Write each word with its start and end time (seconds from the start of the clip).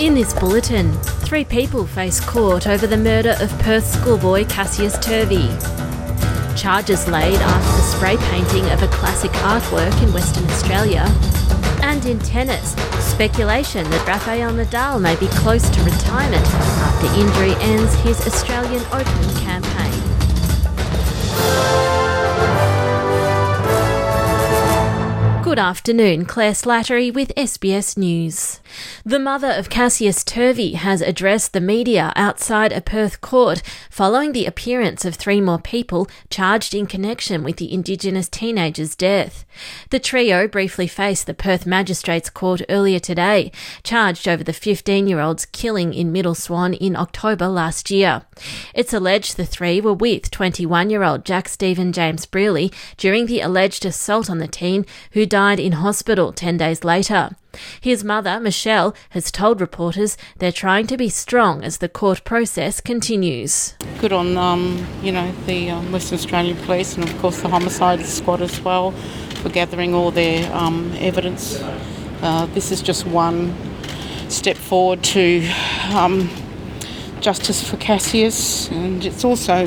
In 0.00 0.14
this 0.14 0.32
bulletin, 0.32 0.94
three 1.28 1.44
people 1.44 1.86
face 1.86 2.20
court 2.20 2.66
over 2.66 2.86
the 2.86 2.96
murder 2.96 3.36
of 3.38 3.50
Perth 3.58 3.84
schoolboy 3.84 4.46
Cassius 4.46 4.98
Turvey. 4.98 5.46
Charges 6.56 7.06
laid 7.06 7.34
after 7.34 7.76
the 7.76 7.82
spray 7.82 8.16
painting 8.30 8.64
of 8.70 8.82
a 8.82 8.88
classic 8.88 9.30
artwork 9.42 9.92
in 10.02 10.10
Western 10.14 10.44
Australia. 10.46 11.04
And 11.82 12.02
in 12.06 12.18
tennis, 12.18 12.72
speculation 13.04 13.84
that 13.90 14.06
Rafael 14.08 14.52
Nadal 14.54 15.02
may 15.02 15.16
be 15.16 15.28
close 15.28 15.68
to 15.68 15.82
retirement 15.82 16.46
after 16.46 17.20
injury 17.20 17.52
ends 17.62 17.94
his 17.96 18.26
Australian 18.26 18.82
Open 18.94 19.36
campaign. 19.44 19.70
Afternoon, 25.60 26.24
Claire 26.24 26.52
Slattery 26.52 27.12
with 27.12 27.34
SBS 27.36 27.96
News. 27.96 28.60
The 29.04 29.18
mother 29.18 29.50
of 29.50 29.68
Cassius 29.68 30.24
Turvey 30.24 30.72
has 30.72 31.02
addressed 31.02 31.52
the 31.52 31.60
media 31.60 32.14
outside 32.16 32.72
a 32.72 32.80
Perth 32.80 33.20
court 33.20 33.62
following 33.90 34.32
the 34.32 34.46
appearance 34.46 35.04
of 35.04 35.16
three 35.16 35.40
more 35.40 35.58
people 35.58 36.08
charged 36.30 36.74
in 36.74 36.86
connection 36.86 37.44
with 37.44 37.58
the 37.58 37.72
Indigenous 37.72 38.28
teenager's 38.28 38.96
death. 38.96 39.44
The 39.90 39.98
trio 39.98 40.48
briefly 40.48 40.86
faced 40.86 41.26
the 41.26 41.34
Perth 41.34 41.66
Magistrates 41.66 42.30
Court 42.30 42.62
earlier 42.70 42.98
today, 42.98 43.52
charged 43.82 44.26
over 44.26 44.42
the 44.42 44.54
15 44.54 45.06
year 45.06 45.20
old's 45.20 45.44
killing 45.44 45.92
in 45.92 46.10
Middle 46.10 46.34
Swan 46.34 46.72
in 46.72 46.96
October 46.96 47.48
last 47.48 47.90
year. 47.90 48.22
It's 48.74 48.94
alleged 48.94 49.36
the 49.36 49.44
three 49.44 49.80
were 49.80 49.92
with 49.92 50.30
21 50.30 50.88
year 50.88 51.02
old 51.02 51.26
Jack 51.26 51.48
Stephen 51.50 51.92
James 51.92 52.24
Brearley 52.24 52.72
during 52.96 53.26
the 53.26 53.40
alleged 53.40 53.84
assault 53.84 54.30
on 54.30 54.38
the 54.38 54.48
teen 54.48 54.86
who 55.12 55.26
died 55.26 55.49
died 55.50 55.58
in 55.58 55.72
hospital 55.72 56.32
10 56.32 56.58
days 56.58 56.84
later. 56.84 57.30
His 57.80 58.04
mother, 58.04 58.38
Michelle, 58.38 58.94
has 59.10 59.32
told 59.32 59.60
reporters 59.60 60.16
they're 60.38 60.52
trying 60.52 60.86
to 60.86 60.96
be 60.96 61.08
strong 61.08 61.64
as 61.64 61.78
the 61.78 61.88
court 61.88 62.22
process 62.24 62.80
continues. 62.80 63.74
Good 64.00 64.12
on, 64.12 64.36
um, 64.36 64.86
you 65.02 65.10
know, 65.10 65.32
the 65.46 65.70
um, 65.70 65.90
Western 65.90 66.18
Australian 66.18 66.56
Police 66.58 66.96
and, 66.96 67.02
of 67.02 67.18
course, 67.18 67.42
the 67.42 67.48
homicide 67.48 68.06
squad 68.06 68.40
as 68.42 68.60
well 68.60 68.92
for 69.42 69.48
gathering 69.48 69.92
all 69.92 70.12
their 70.12 70.54
um, 70.54 70.92
evidence. 70.98 71.58
Uh, 72.22 72.46
this 72.54 72.70
is 72.70 72.80
just 72.80 73.04
one 73.06 73.52
step 74.28 74.56
forward 74.56 75.02
to 75.02 75.50
um, 75.92 76.30
justice 77.20 77.68
for 77.68 77.76
Cassius, 77.78 78.70
and 78.70 79.04
it's 79.04 79.24
also 79.24 79.66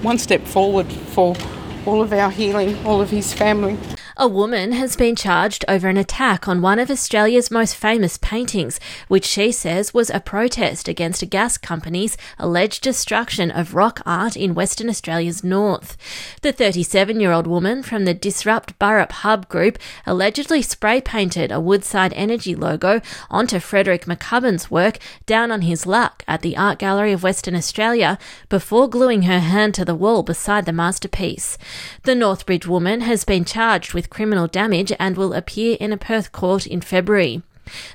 one 0.00 0.16
step 0.16 0.42
forward 0.46 0.90
for 0.90 1.36
all 1.84 2.00
of 2.00 2.14
our 2.14 2.30
healing, 2.30 2.74
all 2.86 3.02
of 3.02 3.10
his 3.10 3.34
family. 3.34 3.76
A 4.20 4.26
woman 4.26 4.72
has 4.72 4.96
been 4.96 5.14
charged 5.14 5.64
over 5.68 5.86
an 5.86 5.96
attack 5.96 6.48
on 6.48 6.60
one 6.60 6.80
of 6.80 6.90
Australia's 6.90 7.52
most 7.52 7.76
famous 7.76 8.18
paintings, 8.18 8.80
which 9.06 9.24
she 9.24 9.52
says 9.52 9.94
was 9.94 10.10
a 10.10 10.18
protest 10.18 10.88
against 10.88 11.22
a 11.22 11.26
gas 11.26 11.56
company's 11.56 12.16
alleged 12.36 12.82
destruction 12.82 13.52
of 13.52 13.76
rock 13.76 14.02
art 14.04 14.36
in 14.36 14.56
Western 14.56 14.88
Australia's 14.88 15.44
north. 15.44 15.96
The 16.42 16.50
37 16.50 17.20
year 17.20 17.30
old 17.30 17.46
woman 17.46 17.84
from 17.84 18.06
the 18.06 18.12
Disrupt 18.12 18.76
Burrup 18.80 19.12
Hub 19.12 19.48
group 19.48 19.78
allegedly 20.04 20.62
spray 20.62 21.00
painted 21.00 21.52
a 21.52 21.60
Woodside 21.60 22.12
Energy 22.14 22.56
logo 22.56 23.00
onto 23.30 23.60
Frederick 23.60 24.06
McCubbin's 24.06 24.68
work 24.68 24.98
down 25.26 25.52
on 25.52 25.60
his 25.60 25.86
luck 25.86 26.24
at 26.26 26.42
the 26.42 26.56
Art 26.56 26.80
Gallery 26.80 27.12
of 27.12 27.22
Western 27.22 27.54
Australia 27.54 28.18
before 28.48 28.88
gluing 28.88 29.22
her 29.22 29.38
hand 29.38 29.74
to 29.74 29.84
the 29.84 29.94
wall 29.94 30.24
beside 30.24 30.66
the 30.66 30.72
masterpiece. 30.72 31.56
The 32.02 32.16
Northbridge 32.16 32.66
woman 32.66 33.02
has 33.02 33.22
been 33.22 33.44
charged 33.44 33.94
with 33.94 34.07
criminal 34.10 34.46
damage 34.46 34.92
and 34.98 35.16
will 35.16 35.32
appear 35.32 35.76
in 35.80 35.92
a 35.92 35.96
Perth 35.96 36.32
court 36.32 36.66
in 36.66 36.80
February. 36.80 37.42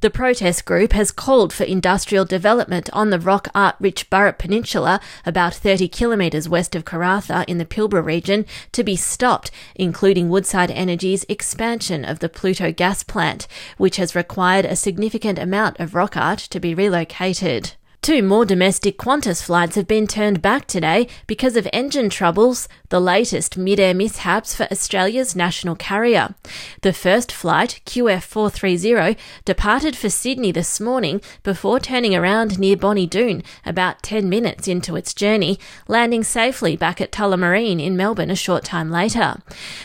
The 0.02 0.10
protest 0.10 0.66
group 0.66 0.94
has 0.94 1.12
called 1.12 1.52
for 1.52 1.64
industrial 1.64 2.26
development 2.26 2.90
on 2.94 3.10
the 3.10 3.20
rock 3.20 3.48
art 3.56 3.76
rich 3.80 4.10
Burrup 4.10 4.38
Peninsula, 4.38 5.00
about 5.26 5.54
30 5.54 5.88
kilometres 5.88 6.50
west 6.50 6.76
of 6.76 6.86
Karratha 6.86 7.44
in 7.48 7.58
the 7.58 7.66
Pilbara 7.66 8.04
region, 8.04 8.46
to 8.72 8.84
be 8.84 8.96
stopped, 8.96 9.52
including 9.76 10.30
Woodside 10.30 10.72
Energy's 10.72 11.26
expansion 11.30 12.06
of 12.06 12.20
the 12.20 12.30
Pluto 12.30 12.72
gas 12.72 13.04
plant, 13.04 13.48
which 13.78 13.98
has 13.98 14.16
required 14.16 14.66
a 14.66 14.76
significant 14.76 15.40
amount 15.40 15.80
of 15.80 15.96
rock 15.96 16.16
art 16.16 16.40
to 16.40 16.60
be 16.60 16.76
relocated. 16.76 17.74
Two 18.04 18.22
more 18.22 18.44
domestic 18.44 18.98
Qantas 18.98 19.42
flights 19.42 19.78
have 19.78 19.88
been 19.88 20.08
turned 20.08 20.42
back 20.42 20.68
today 20.68 21.08
because 21.26 21.56
of 21.56 21.70
engine 21.72 22.10
troubles, 22.10 22.68
the 22.90 23.00
latest 23.00 23.58
mid-air 23.58 23.94
mishaps 23.94 24.54
for 24.54 24.68
Australia's 24.70 25.38
national 25.38 25.78
carrier. 25.78 26.36
The 26.82 26.92
first 26.92 27.32
flight, 27.32 27.80
QF430, 27.86 29.16
departed 29.46 29.96
for 29.96 30.10
Sydney 30.10 30.52
this 30.52 30.82
morning 30.82 31.22
before 31.44 31.80
turning 31.80 32.14
around 32.14 32.60
near 32.60 32.76
Bonnie 32.76 33.08
Doon 33.08 33.42
about 33.66 34.04
10 34.04 34.28
minutes 34.28 34.68
into 34.68 34.98
its 34.98 35.14
journey, 35.14 35.58
landing 35.88 36.26
safely 36.26 36.76
back 36.76 37.00
at 37.00 37.14
Tullamarine 37.14 37.82
in 37.82 37.96
Melbourne 37.96 38.30
a 38.30 38.36
short 38.36 38.66
time 38.66 38.92
later. 38.92 39.42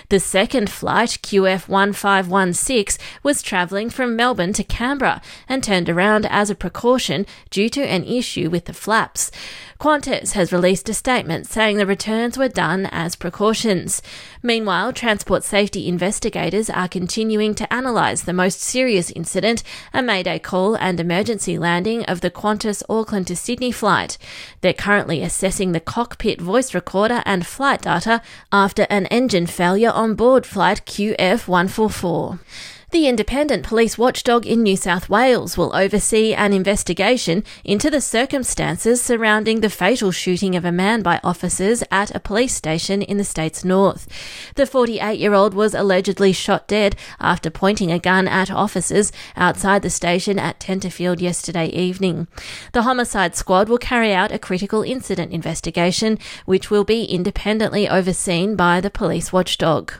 The 0.08 0.18
second 0.18 0.70
flight, 0.70 1.20
QF1516, 1.22 2.98
was 3.22 3.42
travelling 3.42 3.90
from 3.90 4.16
Melbourne 4.16 4.54
to 4.54 4.64
Canberra 4.64 5.22
and 5.48 5.62
turned 5.62 5.88
around 5.88 6.26
as 6.26 6.50
a 6.50 6.56
precaution 6.56 7.24
due 7.50 7.68
to 7.68 7.80
an 7.82 8.07
issue 8.08 8.50
with 8.50 8.64
the 8.64 8.72
flaps. 8.72 9.30
Qantas 9.78 10.32
has 10.32 10.52
released 10.52 10.88
a 10.88 10.94
statement 10.94 11.46
saying 11.46 11.76
the 11.76 11.86
returns 11.86 12.36
were 12.36 12.48
done 12.48 12.86
as 12.86 13.14
precautions. 13.14 14.02
Meanwhile, 14.42 14.92
transport 14.92 15.44
safety 15.44 15.86
investigators 15.86 16.68
are 16.68 16.88
continuing 16.88 17.54
to 17.54 17.68
analyse 17.70 18.22
the 18.22 18.32
most 18.32 18.60
serious 18.60 19.10
incident, 19.12 19.62
a 19.94 20.02
mayday 20.02 20.40
call 20.40 20.74
and 20.76 20.98
emergency 20.98 21.58
landing 21.58 22.04
of 22.06 22.20
the 22.20 22.30
Qantas 22.30 22.82
Auckland 22.88 23.28
to 23.28 23.36
Sydney 23.36 23.70
flight. 23.70 24.18
They're 24.60 24.72
currently 24.72 25.22
assessing 25.22 25.72
the 25.72 25.80
cockpit 25.80 26.40
voice 26.40 26.74
recorder 26.74 27.22
and 27.24 27.46
flight 27.46 27.82
data 27.82 28.20
after 28.50 28.86
an 28.90 29.06
engine 29.06 29.46
failure 29.46 29.90
on 29.90 30.14
board 30.14 30.44
flight 30.44 30.84
QF 30.86 31.46
144. 31.46 32.40
The 32.90 33.06
independent 33.06 33.66
police 33.66 33.98
watchdog 33.98 34.46
in 34.46 34.62
New 34.62 34.74
South 34.74 35.10
Wales 35.10 35.58
will 35.58 35.76
oversee 35.76 36.32
an 36.32 36.54
investigation 36.54 37.44
into 37.62 37.90
the 37.90 38.00
circumstances 38.00 39.02
surrounding 39.02 39.60
the 39.60 39.68
fatal 39.68 40.10
shooting 40.10 40.56
of 40.56 40.64
a 40.64 40.72
man 40.72 41.02
by 41.02 41.20
officers 41.22 41.84
at 41.90 42.14
a 42.14 42.18
police 42.18 42.54
station 42.54 43.02
in 43.02 43.18
the 43.18 43.24
state's 43.24 43.62
north. 43.62 44.08
The 44.54 44.64
48 44.64 45.18
year 45.18 45.34
old 45.34 45.52
was 45.52 45.74
allegedly 45.74 46.32
shot 46.32 46.66
dead 46.66 46.96
after 47.20 47.50
pointing 47.50 47.92
a 47.92 47.98
gun 47.98 48.26
at 48.26 48.50
officers 48.50 49.12
outside 49.36 49.82
the 49.82 49.90
station 49.90 50.38
at 50.38 50.58
Tenterfield 50.58 51.20
yesterday 51.20 51.66
evening. 51.66 52.26
The 52.72 52.82
homicide 52.84 53.36
squad 53.36 53.68
will 53.68 53.76
carry 53.76 54.14
out 54.14 54.32
a 54.32 54.38
critical 54.38 54.82
incident 54.82 55.30
investigation, 55.30 56.18
which 56.46 56.70
will 56.70 56.84
be 56.84 57.04
independently 57.04 57.86
overseen 57.86 58.56
by 58.56 58.80
the 58.80 58.88
police 58.88 59.30
watchdog. 59.30 59.92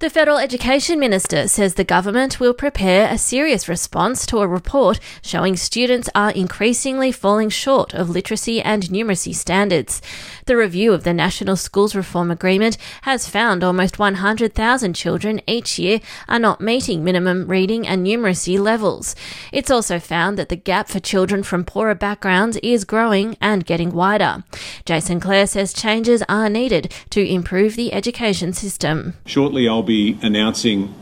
The 0.00 0.08
Federal 0.08 0.38
Education 0.38 0.98
Minister 0.98 1.46
says 1.46 1.74
the 1.74 1.84
government 1.84 2.40
will 2.40 2.54
prepare 2.54 3.06
a 3.12 3.18
serious 3.18 3.68
response 3.68 4.24
to 4.24 4.38
a 4.38 4.48
report 4.48 4.98
showing 5.20 5.58
students 5.58 6.08
are 6.14 6.30
increasingly 6.30 7.12
falling 7.12 7.50
short 7.50 7.92
of 7.92 8.08
literacy 8.08 8.62
and 8.62 8.84
numeracy 8.84 9.34
standards. 9.34 10.00
The 10.46 10.56
review 10.56 10.94
of 10.94 11.04
the 11.04 11.12
National 11.12 11.54
Schools 11.54 11.94
Reform 11.94 12.30
Agreement 12.30 12.78
has 13.02 13.28
found 13.28 13.62
almost 13.62 13.98
100,000 13.98 14.94
children 14.94 15.42
each 15.46 15.78
year 15.78 16.00
are 16.26 16.38
not 16.38 16.62
meeting 16.62 17.04
minimum 17.04 17.46
reading 17.46 17.86
and 17.86 18.06
numeracy 18.06 18.58
levels. 18.58 19.14
It's 19.52 19.70
also 19.70 19.98
found 19.98 20.38
that 20.38 20.48
the 20.48 20.56
gap 20.56 20.88
for 20.88 21.00
children 21.00 21.42
from 21.42 21.66
poorer 21.66 21.94
backgrounds 21.94 22.56
is 22.62 22.86
growing 22.86 23.36
and 23.38 23.66
getting 23.66 23.92
wider. 23.92 24.44
Jason 24.86 25.20
Clare 25.20 25.46
says 25.46 25.74
changes 25.74 26.22
are 26.26 26.48
needed 26.48 26.90
to 27.10 27.20
improve 27.20 27.76
the 27.76 27.92
education 27.92 28.54
system. 28.54 29.12
Shortly, 29.26 29.68
I'll 29.68 29.89
be 29.90 30.16
announcing 30.22 30.94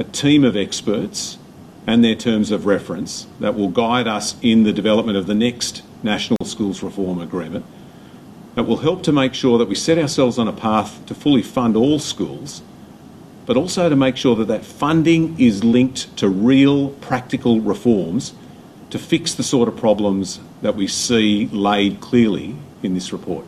a 0.00 0.04
team 0.04 0.42
of 0.42 0.56
experts 0.56 1.38
and 1.86 2.02
their 2.02 2.16
terms 2.16 2.50
of 2.50 2.66
reference 2.66 3.28
that 3.38 3.54
will 3.54 3.68
guide 3.68 4.08
us 4.08 4.34
in 4.42 4.64
the 4.64 4.72
development 4.72 5.16
of 5.16 5.28
the 5.28 5.34
next 5.34 5.84
National 6.02 6.44
Schools 6.44 6.82
Reform 6.82 7.20
Agreement 7.20 7.64
that 8.56 8.64
will 8.64 8.78
help 8.78 9.04
to 9.04 9.12
make 9.12 9.32
sure 9.32 9.58
that 9.58 9.68
we 9.68 9.76
set 9.76 9.96
ourselves 9.96 10.40
on 10.40 10.48
a 10.48 10.52
path 10.52 11.06
to 11.06 11.14
fully 11.14 11.40
fund 11.40 11.76
all 11.76 12.00
schools, 12.00 12.62
but 13.46 13.56
also 13.56 13.88
to 13.88 13.94
make 13.94 14.16
sure 14.16 14.34
that 14.34 14.48
that 14.48 14.64
funding 14.64 15.38
is 15.38 15.62
linked 15.62 16.16
to 16.16 16.28
real 16.28 16.88
practical 17.00 17.60
reforms 17.60 18.34
to 18.90 18.98
fix 18.98 19.34
the 19.34 19.44
sort 19.44 19.68
of 19.68 19.76
problems 19.76 20.40
that 20.62 20.74
we 20.74 20.88
see 20.88 21.46
laid 21.52 22.00
clearly 22.00 22.56
in 22.82 22.94
this 22.94 23.12
report. 23.12 23.46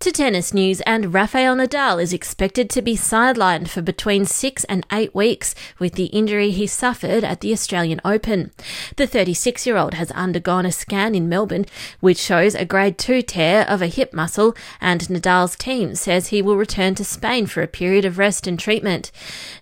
To 0.00 0.12
tennis 0.12 0.52
news, 0.52 0.82
and 0.82 1.14
Rafael 1.14 1.56
Nadal 1.56 2.00
is 2.00 2.12
expected 2.12 2.68
to 2.70 2.82
be 2.82 2.96
sidelined 2.96 3.68
for 3.68 3.80
between 3.80 4.26
six 4.26 4.62
and 4.64 4.86
eight 4.92 5.14
weeks 5.14 5.54
with 5.78 5.94
the 5.94 6.04
injury 6.06 6.50
he 6.50 6.66
suffered 6.66 7.24
at 7.24 7.40
the 7.40 7.50
Australian 7.50 8.02
Open. 8.04 8.52
The 8.96 9.06
36 9.06 9.66
year 9.66 9.78
old 9.78 9.94
has 9.94 10.10
undergone 10.12 10.66
a 10.66 10.70
scan 10.70 11.14
in 11.14 11.30
Melbourne, 11.30 11.64
which 12.00 12.18
shows 12.18 12.54
a 12.54 12.66
grade 12.66 12.98
2 12.98 13.22
tear 13.22 13.62
of 13.62 13.80
a 13.80 13.86
hip 13.86 14.12
muscle, 14.12 14.54
and 14.82 15.00
Nadal's 15.08 15.56
team 15.56 15.94
says 15.94 16.28
he 16.28 16.42
will 16.42 16.58
return 16.58 16.94
to 16.96 17.04
Spain 17.04 17.46
for 17.46 17.62
a 17.62 17.66
period 17.66 18.04
of 18.04 18.18
rest 18.18 18.46
and 18.46 18.60
treatment. 18.60 19.10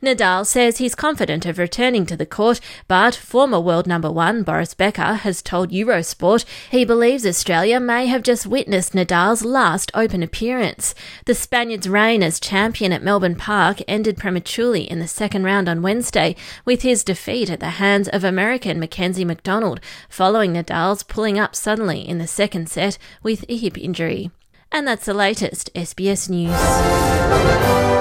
Nadal 0.03 0.45
says 0.45 0.79
he's 0.79 0.97
confident 0.97 1.47
of 1.47 1.59
returning 1.59 2.07
to 2.07 2.17
the 2.17 2.27
court, 2.27 2.61
but 2.89 3.15
former 3.15 3.61
world 3.61 3.87
number 3.87 4.11
one 4.11 4.43
Boris 4.43 4.75
Becker 4.75 5.15
has 5.15 5.41
told 5.41 5.71
Eurosport 5.71 6.45
he 6.71 6.85
believes 6.85 7.25
Australia 7.25 7.79
may 7.79 8.07
have 8.07 8.25
just 8.25 8.49
witnessed 8.49 8.95
Nadal's 8.95 9.45
last 9.45 9.93
Open 9.95 10.25
appearance. 10.35 10.97
The 11.27 11.35
Spaniard's 11.35 11.89
reign 11.89 12.21
as 12.21 12.41
champion 12.41 12.93
at 12.93 13.05
Melbourne 13.05 13.37
Park 13.37 13.81
ended 13.87 14.17
prematurely 14.17 14.83
in 14.83 14.99
the 14.99 15.07
second 15.07 15.45
round 15.45 15.69
on 15.69 15.81
Wednesday 15.81 16.35
with 16.65 16.83
his 16.83 17.05
defeat 17.05 17.49
at 17.49 17.61
the 17.61 17.79
hands 17.79 18.09
of 18.09 18.25
American 18.25 18.81
Mackenzie 18.81 19.25
McDonald, 19.25 19.79
following 20.09 20.55
Nadal's 20.55 21.05
pulling 21.05 21.39
up 21.39 21.55
suddenly 21.55 22.01
in 22.01 22.19
the 22.19 22.27
second 22.27 22.69
set 22.69 22.99
with 23.23 23.45
a 23.49 23.57
hip 23.57 23.79
injury. 23.79 24.33
And 24.73 24.89
that's 24.89 25.07
the 25.07 25.15
latest 25.15 25.73
SBS 25.73 26.29
News. 26.29 27.94